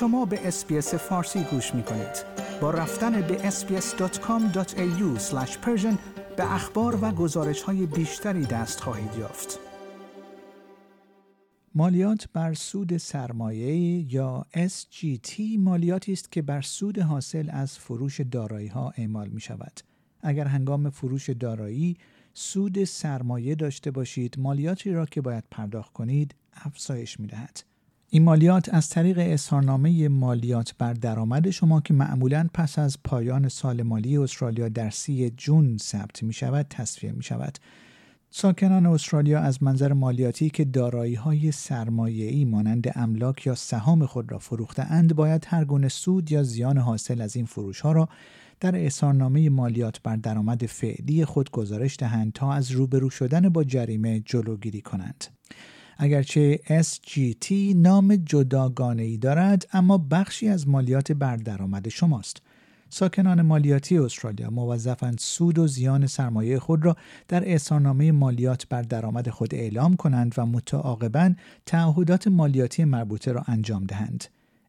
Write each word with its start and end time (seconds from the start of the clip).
شما 0.00 0.24
به 0.24 0.48
اسپیس 0.48 0.94
فارسی 0.94 1.44
گوش 1.44 1.74
می 1.74 1.82
کنید. 1.82 2.24
با 2.60 2.70
رفتن 2.70 3.20
به 3.20 3.50
sbs.com.au 3.50 5.20
به 6.36 6.54
اخبار 6.54 7.04
و 7.04 7.10
گزارش 7.10 7.62
های 7.62 7.86
بیشتری 7.86 8.46
دست 8.46 8.80
خواهید 8.80 9.14
یافت. 9.18 9.58
مالیات 11.74 12.28
بر 12.32 12.54
سود 12.54 12.96
سرمایه 12.96 13.74
یا 14.14 14.46
SGT 14.54 15.40
مالیاتی 15.58 16.12
است 16.12 16.32
که 16.32 16.42
بر 16.42 16.60
سود 16.60 16.98
حاصل 16.98 17.48
از 17.52 17.78
فروش 17.78 18.20
دارایی 18.20 18.68
ها 18.68 18.92
اعمال 18.96 19.28
می 19.28 19.40
شود. 19.40 19.80
اگر 20.20 20.44
هنگام 20.44 20.90
فروش 20.90 21.30
دارایی 21.30 21.96
سود 22.34 22.84
سرمایه 22.84 23.54
داشته 23.54 23.90
باشید 23.90 24.38
مالیاتی 24.38 24.90
را 24.90 25.06
که 25.06 25.20
باید 25.20 25.44
پرداخت 25.50 25.92
کنید 25.92 26.34
افزایش 26.64 27.20
می 27.20 27.26
دهد. 27.26 27.77
این 28.10 28.22
مالیات 28.22 28.74
از 28.74 28.88
طریق 28.88 29.16
اظهارنامه 29.20 30.08
مالیات 30.08 30.74
بر 30.78 30.92
درآمد 30.92 31.50
شما 31.50 31.80
که 31.80 31.94
معمولا 31.94 32.48
پس 32.54 32.78
از 32.78 33.02
پایان 33.04 33.48
سال 33.48 33.82
مالی 33.82 34.16
استرالیا 34.16 34.68
در 34.68 34.90
سی 34.90 35.30
جون 35.30 35.76
ثبت 35.76 36.22
می 36.22 36.32
شود 36.32 36.66
تصفیه 36.70 37.12
می 37.12 37.22
شود. 37.22 37.58
ساکنان 38.30 38.86
استرالیا 38.86 39.40
از 39.40 39.62
منظر 39.62 39.92
مالیاتی 39.92 40.50
که 40.50 40.64
دارایی 40.64 41.14
های 41.14 41.52
ای 42.06 42.44
مانند 42.44 42.92
املاک 42.94 43.46
یا 43.46 43.54
سهام 43.54 44.06
خود 44.06 44.32
را 44.32 44.38
فروخته 44.38 44.82
اند 44.82 45.14
باید 45.14 45.46
هر 45.48 45.64
گونه 45.64 45.88
سود 45.88 46.32
یا 46.32 46.42
زیان 46.42 46.78
حاصل 46.78 47.20
از 47.20 47.36
این 47.36 47.46
فروش 47.46 47.80
ها 47.80 47.92
را 47.92 48.08
در 48.60 48.86
اظهارنامه 48.86 49.50
مالیات 49.50 50.02
بر 50.02 50.16
درآمد 50.16 50.66
فعلی 50.66 51.24
خود 51.24 51.50
گزارش 51.50 51.96
دهند 51.98 52.32
تا 52.32 52.52
از 52.52 52.70
روبرو 52.70 53.10
شدن 53.10 53.48
با 53.48 53.64
جریمه 53.64 54.20
جلوگیری 54.20 54.80
کنند. 54.80 55.24
اگرچه 56.00 56.60
SGT 56.82 57.52
نام 57.76 58.16
جداگانه 58.16 59.02
ای 59.02 59.16
دارد 59.16 59.68
اما 59.72 59.98
بخشی 59.98 60.48
از 60.48 60.68
مالیات 60.68 61.12
بر 61.12 61.36
درآمد 61.36 61.88
شماست. 61.88 62.42
ساکنان 62.90 63.42
مالیاتی 63.42 63.98
استرالیا 63.98 64.50
موظفند 64.50 65.18
سود 65.18 65.58
و 65.58 65.66
زیان 65.66 66.06
سرمایه 66.06 66.58
خود 66.58 66.84
را 66.84 66.96
در 67.28 67.54
اظهارنامه 67.54 68.12
مالیات 68.12 68.66
بر 68.68 68.82
درآمد 68.82 69.30
خود 69.30 69.54
اعلام 69.54 69.96
کنند 69.96 70.34
و 70.36 70.46
متعاقبا 70.46 71.34
تعهدات 71.66 72.28
مالیاتی 72.28 72.84
مربوطه 72.84 73.32
را 73.32 73.44
انجام 73.46 73.84
دهند. 73.84 74.24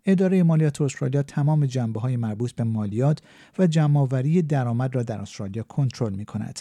اداره 0.06 0.44
مالیات 0.44 0.82
استرالیا 0.82 1.24
تمام 1.24 1.66
جنبه 1.66 2.00
های 2.00 2.18
مربوط 2.18 2.52
به 2.52 2.64
مالیات 2.64 3.22
و 3.60 3.68
جمعآوری 3.68 4.42
درآمد 4.42 4.96
را 4.96 5.04
در 5.04 5.22
استرالیا 5.22 5.64
کنترل 5.64 6.14
می 6.14 6.26
کند. 6.26 6.60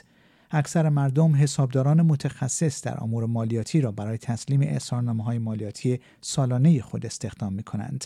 اکثر 0.50 0.88
مردم 0.88 1.34
حسابداران 1.36 2.02
متخصص 2.02 2.84
در 2.84 3.02
امور 3.02 3.26
مالیاتی 3.26 3.80
را 3.80 3.92
برای 3.92 4.18
تسلیم 4.18 4.60
اظهارنامه 4.62 5.24
های 5.24 5.38
مالیاتی 5.38 6.00
سالانه 6.20 6.82
خود 6.82 7.06
استخدام 7.06 7.52
می 7.52 7.62
کنند. 7.62 8.04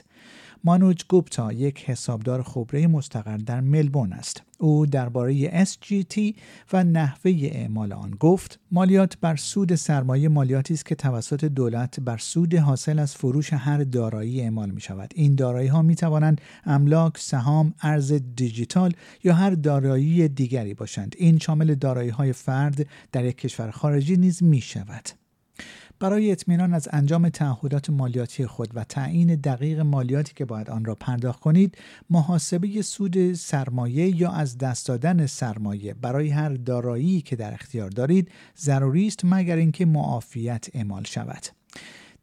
مانوج 0.64 1.04
گوپتا 1.08 1.52
یک 1.52 1.84
حسابدار 1.84 2.42
خبره 2.42 2.86
مستقر 2.86 3.36
در 3.36 3.60
ملبورن 3.60 4.12
است. 4.12 4.42
او 4.58 4.86
درباره 4.86 5.64
SGT 5.64 6.34
و 6.72 6.84
نحوه 6.84 7.32
اعمال 7.42 7.92
آن 7.92 8.10
گفت 8.10 8.60
مالیات 8.70 9.18
بر 9.20 9.36
سود 9.36 9.74
سرمایه 9.74 10.28
مالیاتی 10.28 10.74
است 10.74 10.86
که 10.86 10.94
توسط 10.94 11.44
دولت 11.44 12.00
بر 12.00 12.18
سود 12.18 12.54
حاصل 12.54 12.98
از 12.98 13.14
فروش 13.14 13.52
هر 13.52 13.78
دارایی 13.78 14.40
اعمال 14.40 14.70
می 14.70 14.80
شود 14.80 15.12
این 15.14 15.34
دارایی 15.34 15.68
ها 15.68 15.82
می 15.82 15.94
توانند 15.94 16.40
املاک 16.64 17.18
سهام 17.18 17.74
ارز 17.80 18.12
دیجیتال 18.36 18.92
یا 19.24 19.34
هر 19.34 19.50
دارایی 19.50 20.28
دیگری 20.28 20.74
باشند. 20.74 21.14
این 21.18 21.38
شامل 21.38 21.74
دارایی 21.74 22.10
های 22.10 22.32
فرد 22.32 22.86
در 23.12 23.24
یک 23.24 23.36
کشور 23.36 23.70
خارجی 23.70 24.16
نیز 24.16 24.42
می 24.42 24.60
شود 24.60 25.21
برای 26.02 26.32
اطمینان 26.32 26.74
از 26.74 26.88
انجام 26.92 27.28
تعهدات 27.28 27.90
مالیاتی 27.90 28.46
خود 28.46 28.70
و 28.74 28.84
تعیین 28.84 29.34
دقیق 29.34 29.80
مالیاتی 29.80 30.32
که 30.34 30.44
باید 30.44 30.70
آن 30.70 30.84
را 30.84 30.94
پرداخت 30.94 31.40
کنید 31.40 31.78
محاسبه 32.10 32.82
سود 32.82 33.32
سرمایه 33.32 34.20
یا 34.20 34.30
از 34.30 34.58
دست 34.58 34.86
دادن 34.86 35.26
سرمایه. 35.26 35.94
برای 35.94 36.28
هر 36.28 36.48
دارایی 36.48 37.20
که 37.20 37.36
در 37.36 37.54
اختیار 37.54 37.90
دارید 37.90 38.30
ضروری 38.58 39.06
است 39.06 39.20
مگر 39.24 39.56
اینکه 39.56 39.86
معافیت 39.86 40.66
اعمال 40.74 41.04
شود. 41.04 41.46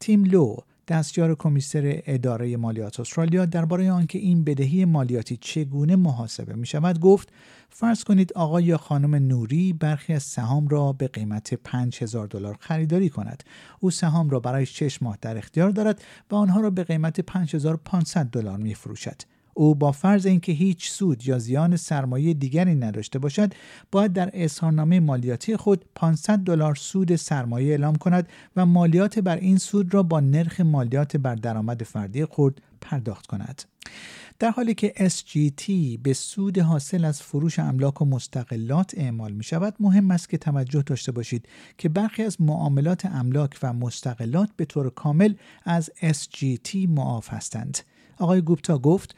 تیم 0.00 0.24
لو 0.24 0.56
دستیار 0.90 1.34
کمیسر 1.34 2.02
اداره 2.06 2.56
مالیات 2.56 3.00
استرالیا 3.00 3.44
درباره 3.44 3.92
آنکه 3.92 4.18
این 4.18 4.44
بدهی 4.44 4.84
مالیاتی 4.84 5.36
چگونه 5.36 5.96
محاسبه 5.96 6.54
می 6.54 6.66
شود 6.66 7.00
گفت 7.00 7.32
فرض 7.68 8.04
کنید 8.04 8.32
آقای 8.32 8.64
یا 8.64 8.76
خانم 8.76 9.14
نوری 9.14 9.72
برخی 9.72 10.12
از 10.12 10.22
سهام 10.22 10.68
را 10.68 10.92
به 10.92 11.08
قیمت 11.08 11.54
5000 11.54 12.26
دلار 12.26 12.56
خریداری 12.60 13.08
کند. 13.08 13.44
او 13.80 13.90
سهام 13.90 14.30
را 14.30 14.40
برای 14.40 14.66
6 14.66 15.02
ماه 15.02 15.18
در 15.20 15.38
اختیار 15.38 15.70
دارد 15.70 16.02
و 16.30 16.34
آنها 16.34 16.60
را 16.60 16.70
به 16.70 16.84
قیمت 16.84 17.20
5500 17.20 18.26
دلار 18.26 18.58
می 18.58 18.74
فروشد 18.74 19.22
او 19.60 19.74
با 19.74 19.92
فرض 19.92 20.26
اینکه 20.26 20.52
هیچ 20.52 20.90
سود 20.90 21.26
یا 21.26 21.38
زیان 21.38 21.76
سرمایه 21.76 22.34
دیگری 22.34 22.74
نداشته 22.74 23.18
باشد 23.18 23.54
باید 23.92 24.12
در 24.12 24.30
اظهارنامه 24.32 25.00
مالیاتی 25.00 25.56
خود 25.56 25.84
500 25.94 26.38
دلار 26.38 26.74
سود 26.74 27.16
سرمایه 27.16 27.70
اعلام 27.70 27.96
کند 27.96 28.28
و 28.56 28.66
مالیات 28.66 29.18
بر 29.18 29.36
این 29.36 29.58
سود 29.58 29.94
را 29.94 30.02
با 30.02 30.20
نرخ 30.20 30.60
مالیات 30.60 31.16
بر 31.16 31.34
درآمد 31.34 31.82
فردی 31.82 32.24
خود 32.24 32.60
پرداخت 32.80 33.26
کند. 33.26 33.62
در 34.38 34.50
حالی 34.50 34.74
که 34.74 34.92
SGT 34.98 35.72
به 36.02 36.12
سود 36.12 36.58
حاصل 36.58 37.04
از 37.04 37.22
فروش 37.22 37.58
املاک 37.58 38.02
و 38.02 38.04
مستقلات 38.04 38.94
اعمال 38.96 39.32
می 39.32 39.44
شود 39.44 39.74
مهم 39.80 40.10
است 40.10 40.28
که 40.28 40.38
توجه 40.38 40.82
داشته 40.82 41.12
باشید 41.12 41.48
که 41.78 41.88
برخی 41.88 42.22
از 42.22 42.40
معاملات 42.40 43.06
املاک 43.06 43.58
و 43.62 43.72
مستقلات 43.72 44.50
به 44.56 44.64
طور 44.64 44.90
کامل 44.90 45.34
از 45.64 45.90
SGT 46.02 46.74
معاف 46.88 47.32
هستند. 47.32 47.78
آقای 48.18 48.40
گوپتا 48.40 48.78
گفت 48.78 49.14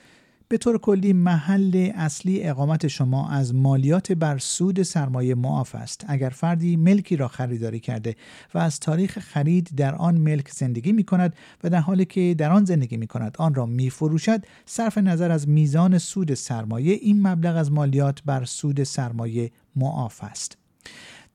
به 0.53 0.59
طور 0.59 0.79
کلی 0.79 1.13
محل 1.13 1.91
اصلی 1.95 2.43
اقامت 2.43 2.89
شما 2.89 3.31
از 3.31 3.55
مالیات 3.55 4.13
بر 4.13 4.39
سود 4.39 4.83
سرمایه 4.83 5.35
معاف 5.35 5.75
است. 5.75 6.05
اگر 6.09 6.29
فردی 6.29 6.77
ملکی 6.77 7.17
را 7.17 7.29
خریداری 7.29 7.81
کرده 7.81 8.17
و 8.55 8.59
از 8.59 8.81
تاریخ 8.81 9.19
خرید 9.19 9.71
در 9.77 9.95
آن 9.95 10.19
ملک 10.19 10.49
زندگی 10.49 10.93
می 10.93 11.05
کند 11.05 11.37
و 11.65 11.71
در 11.71 11.79
حالی 11.79 12.05
که 12.05 12.35
در 12.39 12.51
آن 12.51 12.65
زندگی 12.65 12.97
می 12.97 13.07
کند 13.07 13.37
آن 13.39 13.55
را 13.55 13.67
می 13.67 13.91
فروشد 13.91 14.45
صرف 14.67 14.99
نظر 14.99 15.31
از 15.31 15.49
میزان 15.49 15.99
سود 15.99 16.35
سرمایه 16.35 16.95
این 16.95 17.27
مبلغ 17.27 17.57
از 17.57 17.73
مالیات 17.73 18.23
بر 18.27 18.45
سود 18.45 18.83
سرمایه 18.83 19.51
معاف 19.77 20.25
است. 20.25 20.59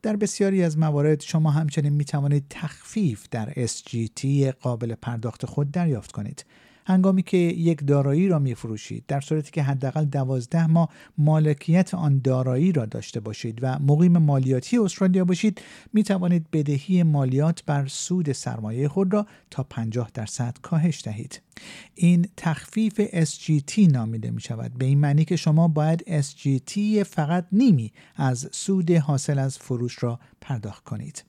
در 0.02 0.16
بسیاری 0.16 0.62
از 0.62 0.78
موارد 0.78 1.20
شما 1.20 1.50
همچنین 1.50 1.92
می 1.92 2.04
توانید 2.04 2.44
تخفیف 2.50 3.26
در 3.30 3.52
SGT 3.66 4.26
قابل 4.60 4.94
پرداخت 4.94 5.46
خود 5.46 5.70
دریافت 5.70 6.12
کنید. 6.12 6.44
هنگامی 6.88 7.22
که 7.22 7.36
یک 7.36 7.86
دارایی 7.86 8.28
را 8.28 8.38
می 8.38 8.54
فروشید 8.54 9.04
در 9.08 9.20
صورتی 9.20 9.50
که 9.50 9.62
حداقل 9.62 10.04
دوازده 10.04 10.66
ماه 10.66 10.88
مالکیت 11.18 11.94
آن 11.94 12.20
دارایی 12.24 12.72
را 12.72 12.86
داشته 12.86 13.20
باشید 13.20 13.58
و 13.62 13.78
مقیم 13.78 14.18
مالیاتی 14.18 14.78
استرالیا 14.78 15.24
باشید 15.24 15.60
می 15.92 16.02
توانید 16.02 16.50
بدهی 16.52 17.02
مالیات 17.02 17.64
بر 17.64 17.86
سود 17.86 18.32
سرمایه 18.32 18.88
خود 18.88 19.12
را 19.12 19.26
تا 19.50 19.62
50 19.62 20.10
درصد 20.14 20.56
کاهش 20.62 21.02
دهید. 21.04 21.40
این 21.94 22.28
تخفیف 22.36 23.00
SGT 23.24 23.78
نامیده 23.78 24.30
می 24.30 24.40
شود 24.40 24.72
به 24.78 24.84
این 24.84 24.98
معنی 24.98 25.24
که 25.24 25.36
شما 25.36 25.68
باید 25.68 26.22
SGT 26.22 26.78
فقط 27.06 27.46
نیمی 27.52 27.92
از 28.16 28.48
سود 28.52 28.90
حاصل 28.90 29.38
از 29.38 29.58
فروش 29.58 30.02
را 30.02 30.20
پرداخت 30.40 30.84
کنید. 30.84 31.24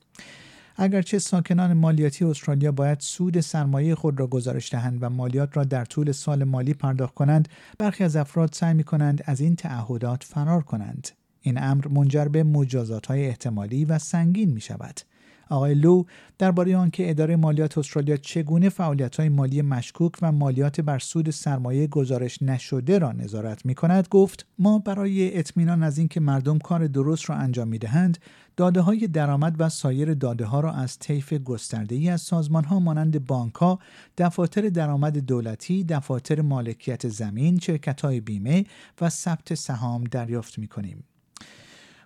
اگرچه 0.82 1.18
ساکنان 1.18 1.72
مالیاتی 1.72 2.24
استرالیا 2.24 2.72
باید 2.72 3.00
سود 3.00 3.40
سرمایه 3.40 3.94
خود 3.94 4.20
را 4.20 4.26
گزارش 4.26 4.72
دهند 4.72 4.98
و 5.02 5.10
مالیات 5.10 5.56
را 5.56 5.64
در 5.64 5.84
طول 5.84 6.12
سال 6.12 6.44
مالی 6.44 6.74
پرداخت 6.74 7.14
کنند 7.14 7.48
برخی 7.78 8.04
از 8.04 8.16
افراد 8.16 8.52
سعی 8.52 8.74
می 8.74 8.84
کنند 8.84 9.22
از 9.24 9.40
این 9.40 9.56
تعهدات 9.56 10.24
فرار 10.24 10.62
کنند. 10.62 11.08
این 11.40 11.62
امر 11.62 11.88
منجر 11.88 12.24
به 12.24 12.42
مجازات 12.42 13.06
های 13.06 13.26
احتمالی 13.26 13.84
و 13.84 13.98
سنگین 13.98 14.50
می 14.50 14.60
شود 14.60 15.00
آقای 15.50 15.74
لو 15.74 16.04
درباره 16.38 16.76
آنکه 16.76 17.10
اداره 17.10 17.36
مالیات 17.36 17.78
استرالیا 17.78 18.16
چگونه 18.16 18.68
فعالیت 18.68 19.16
های 19.16 19.28
مالی 19.28 19.62
مشکوک 19.62 20.12
و 20.22 20.32
مالیات 20.32 20.80
بر 20.80 20.98
سود 20.98 21.30
سرمایه 21.30 21.86
گزارش 21.86 22.42
نشده 22.42 22.98
را 22.98 23.12
نظارت 23.12 23.66
می 23.66 23.74
کند 23.74 24.08
گفت 24.10 24.46
ما 24.58 24.78
برای 24.78 25.38
اطمینان 25.38 25.82
از 25.82 25.98
اینکه 25.98 26.20
مردم 26.20 26.58
کار 26.58 26.86
درست 26.86 27.30
را 27.30 27.36
انجام 27.36 27.68
می 27.68 27.78
دهند 27.78 28.18
داده 28.56 28.80
های 28.80 29.06
درآمد 29.06 29.56
و 29.58 29.68
سایر 29.68 30.14
داده 30.14 30.44
ها 30.44 30.60
را 30.60 30.72
از 30.72 30.98
طیف 30.98 31.32
گسترده 31.32 31.94
ای 31.94 32.08
از 32.08 32.20
سازمان 32.20 32.64
ها 32.64 32.80
مانند 32.80 33.26
بانک 33.26 33.54
ها، 33.54 33.78
دفاتر 34.18 34.68
درآمد 34.68 35.18
دولتی، 35.18 35.84
دفاتر 35.84 36.40
مالکیت 36.40 37.08
زمین، 37.08 37.58
شرکت 37.58 38.00
های 38.00 38.20
بیمه 38.20 38.64
و 39.00 39.10
ثبت 39.10 39.54
سهام 39.54 40.04
دریافت 40.04 40.58
می 40.58 40.68
کنیم. 40.68 41.04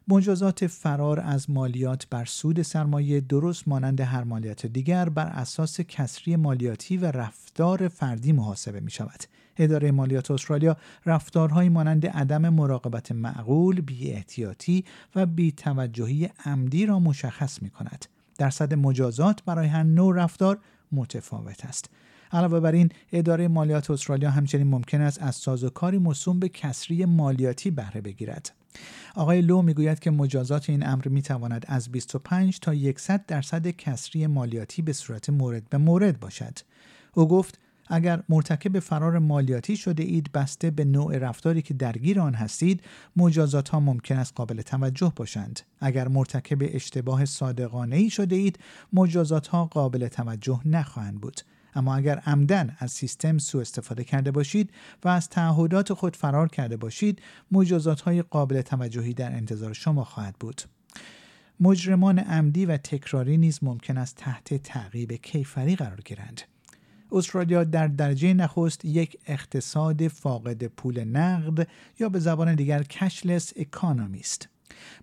مجازات 0.08 0.66
فرار 0.66 1.20
از 1.20 1.50
مالیات 1.50 2.06
بر 2.10 2.24
سود 2.24 2.62
سرمایه 2.62 3.20
درست 3.20 3.68
مانند 3.68 4.00
هر 4.00 4.24
مالیات 4.24 4.66
دیگر 4.66 5.08
بر 5.08 5.26
اساس 5.26 5.80
کسری 5.80 6.36
مالیاتی 6.36 6.96
و 6.96 7.10
رفتار 7.10 7.88
فردی 7.88 8.32
محاسبه 8.32 8.80
می 8.80 8.90
شود. 8.90 9.24
اداره 9.56 9.90
مالیات 9.90 10.30
استرالیا 10.30 10.76
رفتارهایی 11.06 11.68
مانند 11.68 12.06
عدم 12.06 12.48
مراقبت 12.48 13.12
معقول، 13.12 13.80
بی 13.80 14.10
احتیاطی 14.10 14.84
و 15.14 15.26
بی 15.26 15.52
توجهی 15.52 16.30
عمدی 16.44 16.86
را 16.86 16.98
مشخص 16.98 17.62
می 17.62 17.70
کند. 17.70 18.06
درصد 18.38 18.74
مجازات 18.74 19.44
برای 19.44 19.66
هر 19.66 19.82
نوع 19.82 20.16
رفتار 20.16 20.58
متفاوت 20.92 21.64
است. 21.64 21.90
علاوه 22.32 22.60
بر 22.60 22.72
این 22.72 22.88
اداره 23.12 23.48
مالیات 23.48 23.90
استرالیا 23.90 24.30
همچنین 24.30 24.66
ممکن 24.66 25.00
است 25.00 25.22
از 25.22 25.34
سازوکاری 25.34 25.98
موسوم 25.98 26.38
به 26.38 26.48
کسری 26.48 27.04
مالیاتی 27.04 27.70
بهره 27.70 28.00
بگیرد 28.00 28.63
آقای 29.14 29.42
لو 29.42 29.62
می‌گوید 29.62 29.98
که 29.98 30.10
مجازات 30.10 30.70
این 30.70 30.86
امر 30.86 31.08
می 31.08 31.22
تواند 31.22 31.64
از 31.68 31.92
25 31.92 32.58
تا 32.58 32.74
100 32.96 33.26
درصد 33.26 33.68
کسری 33.68 34.26
مالیاتی 34.26 34.82
به 34.82 34.92
صورت 34.92 35.30
مورد 35.30 35.68
به 35.68 35.78
مورد 35.78 36.20
باشد. 36.20 36.58
او 37.14 37.28
گفت 37.28 37.58
اگر 37.88 38.22
مرتکب 38.28 38.78
فرار 38.78 39.18
مالیاتی 39.18 39.76
شده 39.76 40.02
اید 40.02 40.32
بسته 40.32 40.70
به 40.70 40.84
نوع 40.84 41.18
رفتاری 41.18 41.62
که 41.62 41.74
درگیر 41.74 42.20
آن 42.20 42.34
هستید 42.34 42.80
مجازات 43.16 43.68
ها 43.68 43.80
ممکن 43.80 44.16
است 44.16 44.32
قابل 44.36 44.62
توجه 44.62 45.12
باشند 45.16 45.60
اگر 45.80 46.08
مرتکب 46.08 46.58
اشتباه 46.60 47.24
صادقانه 47.24 47.96
ای 47.96 48.10
شده 48.10 48.36
اید 48.36 48.58
مجازات 48.92 49.46
ها 49.46 49.64
قابل 49.64 50.08
توجه 50.08 50.60
نخواهند 50.64 51.20
بود 51.20 51.40
اما 51.74 51.96
اگر 51.96 52.18
عمدن 52.18 52.76
از 52.78 52.92
سیستم 52.92 53.38
سوء 53.38 53.60
استفاده 53.60 54.04
کرده 54.04 54.30
باشید 54.30 54.70
و 55.04 55.08
از 55.08 55.28
تعهدات 55.28 55.92
خود 55.92 56.16
فرار 56.16 56.48
کرده 56.48 56.76
باشید 56.76 57.22
مجازات 57.50 58.00
های 58.00 58.22
قابل 58.22 58.62
توجهی 58.62 59.14
در 59.14 59.32
انتظار 59.32 59.72
شما 59.72 60.04
خواهد 60.04 60.34
بود. 60.40 60.62
مجرمان 61.60 62.18
عمدی 62.18 62.66
و 62.66 62.76
تکراری 62.76 63.36
نیز 63.36 63.58
ممکن 63.62 63.98
است 63.98 64.16
تحت 64.16 64.54
تعقیب 64.54 65.12
کیفری 65.12 65.76
قرار 65.76 66.00
گیرند. 66.00 66.40
استرالیا 67.12 67.64
در 67.64 67.86
درجه 67.86 68.34
نخست 68.34 68.84
یک 68.84 69.18
اقتصاد 69.26 70.08
فاقد 70.08 70.66
پول 70.66 71.04
نقد 71.04 71.68
یا 71.98 72.08
به 72.08 72.18
زبان 72.18 72.54
دیگر 72.54 72.82
کشلس 72.82 73.52
اکانومی 73.56 74.20
است 74.20 74.48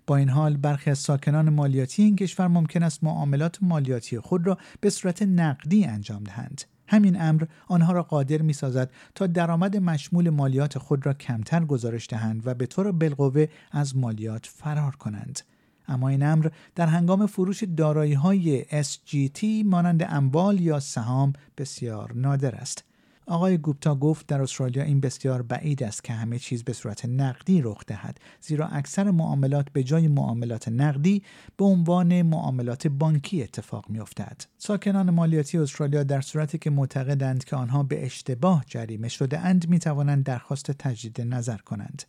با 0.06 0.16
این 0.16 0.28
حال 0.28 0.56
برخی 0.56 0.90
از 0.90 0.98
ساکنان 0.98 1.50
مالیاتی 1.50 2.02
این 2.02 2.16
کشور 2.16 2.48
ممکن 2.48 2.82
است 2.82 3.04
معاملات 3.04 3.58
مالیاتی 3.62 4.20
خود 4.20 4.46
را 4.46 4.58
به 4.80 4.90
صورت 4.90 5.22
نقدی 5.22 5.84
انجام 5.84 6.24
دهند 6.24 6.62
همین 6.88 7.20
امر 7.20 7.44
آنها 7.68 7.92
را 7.92 8.02
قادر 8.02 8.42
می 8.42 8.52
سازد 8.52 8.90
تا 9.14 9.26
درآمد 9.26 9.76
مشمول 9.76 10.30
مالیات 10.30 10.78
خود 10.78 11.06
را 11.06 11.14
کمتر 11.14 11.64
گزارش 11.64 12.06
دهند 12.10 12.46
و 12.46 12.54
به 12.54 12.66
طور 12.66 12.92
بالقوه 12.92 13.46
از 13.72 13.96
مالیات 13.96 14.46
فرار 14.46 14.96
کنند 14.96 15.40
اما 15.88 16.08
این 16.08 16.22
امر 16.22 16.48
در 16.74 16.86
هنگام 16.86 17.26
فروش 17.26 17.62
دارایی 17.62 18.12
های 18.12 18.64
SGT 18.64 19.44
مانند 19.64 20.06
اموال 20.08 20.60
یا 20.60 20.80
سهام 20.80 21.32
بسیار 21.58 22.12
نادر 22.14 22.54
است. 22.54 22.84
آقای 23.26 23.58
گوپتا 23.58 23.94
گفت 23.94 24.26
در 24.26 24.42
استرالیا 24.42 24.82
این 24.82 25.00
بسیار 25.00 25.42
بعید 25.42 25.82
است 25.82 26.04
که 26.04 26.12
همه 26.12 26.38
چیز 26.38 26.64
به 26.64 26.72
صورت 26.72 27.04
نقدی 27.04 27.62
رخ 27.62 27.84
دهد 27.86 28.18
زیرا 28.40 28.66
اکثر 28.66 29.10
معاملات 29.10 29.66
به 29.72 29.82
جای 29.82 30.08
معاملات 30.08 30.68
نقدی 30.68 31.22
به 31.56 31.64
عنوان 31.64 32.22
معاملات 32.22 32.86
بانکی 32.86 33.42
اتفاق 33.42 33.90
می 33.90 34.00
افتد. 34.00 34.42
ساکنان 34.58 35.10
مالیاتی 35.10 35.58
استرالیا 35.58 36.02
در 36.02 36.20
صورتی 36.20 36.58
که 36.58 36.70
معتقدند 36.70 37.44
که 37.44 37.56
آنها 37.56 37.82
به 37.82 38.04
اشتباه 38.04 38.64
جریمه 38.66 39.08
شده 39.08 39.38
اند 39.38 39.68
می 39.68 39.78
توانند 39.78 40.24
درخواست 40.24 40.70
تجدید 40.70 41.20
نظر 41.20 41.58
کنند. 41.58 42.02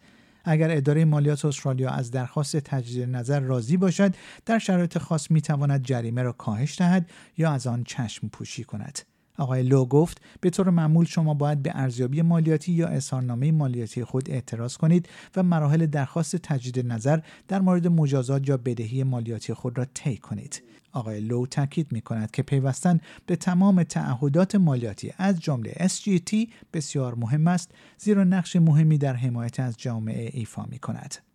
اگر 0.45 0.77
اداره 0.77 1.05
مالیات 1.05 1.45
استرالیا 1.45 1.89
از 1.89 2.11
درخواست 2.11 2.57
تجدید 2.57 3.09
نظر 3.09 3.39
راضی 3.39 3.77
باشد 3.77 4.15
در 4.45 4.59
شرایط 4.59 4.97
خاص 4.97 5.31
می 5.31 5.41
تواند 5.41 5.83
جریمه 5.83 6.23
را 6.23 6.31
کاهش 6.31 6.77
دهد 6.77 7.09
یا 7.37 7.51
از 7.51 7.67
آن 7.67 7.83
چشم 7.83 8.27
پوشی 8.27 8.63
کند 8.63 8.99
آقای 9.37 9.63
لو 9.63 9.85
گفت 9.85 10.21
به 10.41 10.49
طور 10.49 10.69
معمول 10.69 11.05
شما 11.05 11.33
باید 11.33 11.63
به 11.63 11.71
ارزیابی 11.75 12.21
مالیاتی 12.21 12.71
یا 12.71 12.87
اظهارنامه 12.87 13.51
مالیاتی 13.51 14.03
خود 14.03 14.31
اعتراض 14.31 14.77
کنید 14.77 15.09
و 15.35 15.43
مراحل 15.43 15.85
درخواست 15.85 16.35
تجدید 16.35 16.87
نظر 16.87 17.19
در 17.47 17.61
مورد 17.61 17.87
مجازات 17.87 18.49
یا 18.49 18.57
بدهی 18.57 19.03
مالیاتی 19.03 19.53
خود 19.53 19.77
را 19.77 19.85
طی 19.93 20.17
کنید 20.17 20.63
آقای 20.91 21.19
لو 21.19 21.45
تاکید 21.45 21.91
می 21.91 22.01
کند 22.01 22.31
که 22.31 22.43
پیوستن 22.43 22.99
به 23.25 23.35
تمام 23.35 23.83
تعهدات 23.83 24.55
مالیاتی 24.55 25.13
از 25.17 25.39
جمله 25.39 25.71
SGT 25.71 26.35
بسیار 26.73 27.15
مهم 27.15 27.47
است 27.47 27.71
زیرا 27.97 28.23
نقش 28.23 28.55
مهمی 28.55 28.97
در 28.97 29.13
حمایت 29.13 29.59
از 29.59 29.77
جامعه 29.77 30.29
ایفا 30.33 30.65
می 30.65 30.79
کند. 30.79 31.32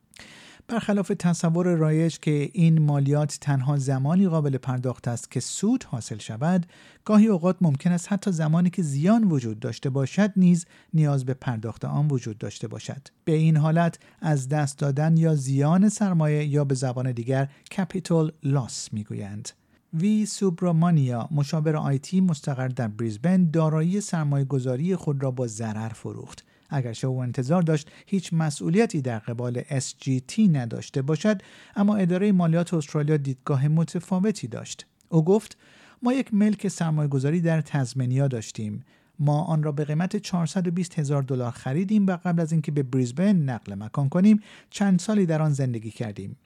برخلاف 0.71 1.13
تصور 1.19 1.75
رایج 1.75 2.19
که 2.19 2.51
این 2.53 2.83
مالیات 2.83 3.39
تنها 3.41 3.77
زمانی 3.77 4.29
قابل 4.29 4.57
پرداخت 4.57 5.09
است 5.09 5.31
که 5.31 5.41
سود 5.41 5.85
حاصل 5.85 6.19
شود 6.19 6.67
گاهی 7.05 7.27
اوقات 7.27 7.57
ممکن 7.61 7.93
است 7.93 8.13
حتی 8.13 8.33
زمانی 8.33 8.71
که 8.71 8.83
زیان 8.83 9.25
وجود 9.25 9.61
داشته 9.61 9.91
باشد 9.91 10.33
نیز 10.37 10.67
نیاز 10.95 11.25
به 11.25 11.35
پرداخت 11.35 11.85
آن 11.85 12.09
وجود 12.09 12.39
داشته 12.39 12.69
باشد. 12.69 13.09
به 13.25 13.33
این 13.33 13.57
حالت 13.57 13.99
از 14.21 14.49
دست 14.49 14.79
دادن 14.79 15.17
یا 15.17 15.35
زیان 15.35 15.89
سرمایه 15.89 16.45
یا 16.45 16.65
به 16.65 16.75
زبان 16.75 17.13
دیگر 17.13 17.49
کپیتال 17.77 18.33
لاس 18.43 18.93
می‌گویند. 18.93 19.49
وی 19.95 20.27
سوبرامانیا 20.27 21.29
مشاور 21.31 21.77
آیتی 21.77 22.21
مستقر 22.21 22.69
در 22.69 22.89
بریزبن 22.89 23.51
دارایی 23.51 24.01
سرمایه 24.01 24.45
گذاری 24.45 24.97
خود 24.97 25.23
را 25.23 25.31
با 25.31 25.47
ضرر 25.47 25.89
فروخت. 25.89 26.45
اگرچه 26.69 27.07
او 27.07 27.19
انتظار 27.23 27.63
داشت 27.63 27.91
هیچ 28.07 28.33
مسئولیتی 28.33 29.03
در 29.03 29.19
قبال 29.19 29.63
SGT 29.63 30.39
نداشته 30.39 31.03
باشد 31.03 31.43
اما 31.77 31.97
اداره 31.97 32.33
مالیات 32.33 32.75
استرالیا 32.75 33.17
دیدگاه 33.17 33.69
متفاوتی 33.69 34.49
داشت. 34.49 34.87
او 35.09 35.25
گفت 35.25 35.59
ما 36.03 36.13
یک 36.13 36.35
ملک 36.35 36.69
سرمایه 36.69 37.09
گذاری 37.09 37.41
در 37.41 37.61
تزمنیا 37.61 38.29
داشتیم. 38.29 38.85
ما 39.19 39.43
آن 39.43 39.63
را 39.63 39.73
به 39.73 39.85
قیمت 39.85 40.17
420 40.17 40.99
هزار 40.99 41.23
دلار 41.23 41.51
خریدیم 41.51 42.07
و 42.07 42.19
قبل 42.25 42.41
از 42.41 42.53
اینکه 42.53 42.73
به 42.73 42.83
بریزبن 42.83 43.37
نقل 43.37 43.75
مکان 43.75 44.09
کنیم 44.09 44.41
چند 44.71 44.99
سالی 44.99 45.27
در 45.27 45.43
آن 45.43 45.53
زندگی 45.53 45.91
کردیم. 45.91 46.37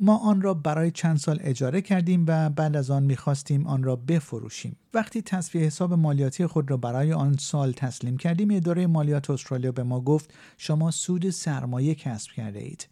ما 0.00 0.16
آن 0.18 0.42
را 0.42 0.54
برای 0.54 0.90
چند 0.90 1.16
سال 1.16 1.38
اجاره 1.40 1.80
کردیم 1.80 2.24
و 2.28 2.50
بعد 2.50 2.76
از 2.76 2.90
آن 2.90 3.02
می‌خواستیم 3.02 3.66
آن 3.66 3.82
را 3.82 3.96
بفروشیم. 3.96 4.76
وقتی 4.94 5.22
تصفیه 5.22 5.62
حساب 5.62 5.92
مالیاتی 5.92 6.46
خود 6.46 6.70
را 6.70 6.76
برای 6.76 7.12
آن 7.12 7.36
سال 7.36 7.72
تسلیم 7.72 8.16
کردیم 8.16 8.50
اداره 8.50 8.86
مالیات 8.86 9.30
استرالیا 9.30 9.72
به 9.72 9.82
ما 9.82 10.00
گفت 10.00 10.34
شما 10.58 10.90
سود 10.90 11.30
سرمایه 11.30 11.94
کسب 11.94 12.30
کرده 12.30 12.58
اید 12.58 12.88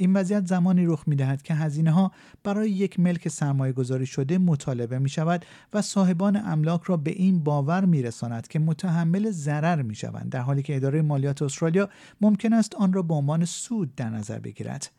این 0.00 0.12
وضعیت 0.12 0.46
زمانی 0.46 0.86
رخ 0.86 1.02
می 1.06 1.16
دهد 1.16 1.42
که 1.42 1.54
هزینه 1.54 1.90
ها 1.90 2.12
برای 2.44 2.70
یک 2.70 3.00
ملک 3.00 3.28
سرمایه 3.28 3.72
گذاری 3.72 4.06
شده 4.06 4.38
مطالبه 4.38 4.98
می 4.98 5.08
شود 5.08 5.44
و 5.72 5.82
صاحبان 5.82 6.36
املاک 6.36 6.82
را 6.82 6.96
به 6.96 7.10
این 7.10 7.44
باور 7.44 7.84
می 7.84 8.02
رساند 8.02 8.48
که 8.48 8.58
متحمل 8.58 9.30
ضرر 9.30 9.82
می 9.82 9.94
شوند 9.94 10.30
در 10.30 10.40
حالی 10.40 10.62
که 10.62 10.76
اداره 10.76 11.02
مالیات 11.02 11.42
استرالیا 11.42 11.88
ممکن 12.20 12.52
است 12.52 12.74
آن 12.74 12.92
را 12.92 13.02
به 13.02 13.14
عنوان 13.14 13.44
سود 13.44 13.94
در 13.94 14.10
نظر 14.10 14.38
بگیرد. 14.38 14.90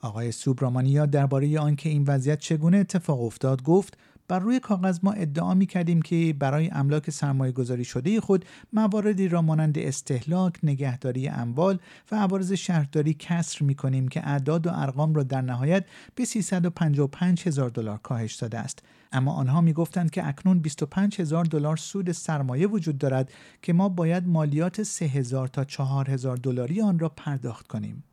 آقای 0.00 0.32
سوبرامانیا 0.32 1.06
درباره 1.06 1.58
آنکه 1.58 1.88
این 1.88 2.04
وضعیت 2.06 2.38
چگونه 2.38 2.76
اتفاق 2.76 3.22
افتاد 3.22 3.62
گفت 3.62 3.98
بر 4.28 4.38
روی 4.38 4.60
کاغذ 4.60 4.98
ما 5.02 5.12
ادعا 5.12 5.54
می 5.54 5.66
کردیم 5.66 6.02
که 6.02 6.34
برای 6.38 6.70
املاک 6.70 7.10
سرمایه 7.10 7.52
گذاری 7.52 7.84
شده 7.84 8.20
خود 8.20 8.44
مواردی 8.72 9.28
را 9.28 9.42
مانند 9.42 9.78
استهلاک، 9.78 10.58
نگهداری 10.62 11.28
اموال 11.28 11.78
و 12.12 12.16
عوارض 12.16 12.52
شهرداری 12.52 13.14
کسر 13.14 13.64
می 13.64 13.74
کنیم 13.74 14.08
که 14.08 14.28
اعداد 14.28 14.66
و 14.66 14.70
ارقام 14.72 15.14
را 15.14 15.22
در 15.22 15.40
نهایت 15.40 15.84
به 16.14 16.24
355 16.24 17.42
هزار 17.46 17.70
دلار 17.70 17.98
کاهش 17.98 18.34
داده 18.34 18.58
است. 18.58 18.82
اما 19.12 19.32
آنها 19.32 19.60
می 19.60 19.72
گفتند 19.72 20.10
که 20.10 20.28
اکنون 20.28 20.58
25 20.58 21.20
هزار 21.20 21.44
دلار 21.44 21.76
سود 21.76 22.12
سرمایه 22.12 22.66
وجود 22.66 22.98
دارد 22.98 23.32
که 23.62 23.72
ما 23.72 23.88
باید 23.88 24.26
مالیات 24.26 24.82
3 24.82 25.04
هزار 25.04 25.48
تا 25.48 25.64
4 25.64 26.10
هزار 26.10 26.36
دلاری 26.36 26.80
آن 26.80 26.98
را 26.98 27.08
پرداخت 27.08 27.66
کنیم. 27.66 28.04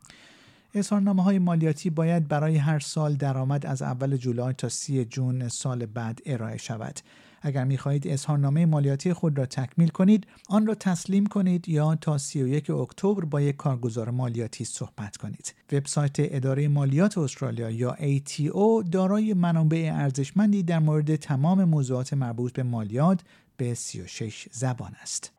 اظهارنامه 0.74 1.24
های 1.24 1.40
مالیاتی 1.40 1.90
باید 1.90 2.28
برای 2.28 2.58
هر 2.58 2.80
سال 2.80 3.14
درآمد 3.14 3.66
از 3.66 3.82
اول 3.82 4.18
جولای 4.18 4.54
تا 4.54 4.70
سی 4.70 5.06
جون 5.06 5.48
سال 5.48 5.86
بعد 5.86 6.22
ارائه 6.26 6.58
شود. 6.58 7.00
اگر 7.42 7.64
می 7.64 7.78
خواهید 7.78 8.08
اظهارنامه 8.08 8.66
مالیاتی 8.66 9.14
خود 9.14 9.38
را 9.38 9.46
تکمیل 9.46 9.88
کنید، 9.88 10.28
آن 10.50 10.68
را 10.68 10.76
تسلیم 10.76 11.26
کنید 11.26 11.70
یا 11.70 11.96
تا 11.96 12.18
31 12.18 12.70
اکتبر 12.70 13.26
با 13.26 13.42
یک 13.42 13.56
کارگزار 13.56 14.10
مالیاتی 14.10 14.66
صحبت 14.66 15.18
کنید. 15.18 15.56
وبسایت 15.72 16.16
اداره 16.18 16.68
مالیات 16.68 17.18
استرالیا 17.18 17.70
یا 17.70 17.96
ATO 18.00 18.90
دارای 18.92 19.34
منابع 19.34 19.92
ارزشمندی 19.94 20.64
در 20.64 20.80
مورد 20.80 21.16
تمام 21.16 21.64
موضوعات 21.64 22.14
مربوط 22.14 22.54
به 22.54 22.64
مالیات 22.64 23.22
به 23.58 23.74
36 23.74 24.48
زبان 24.52 24.92
است. 25.02 25.39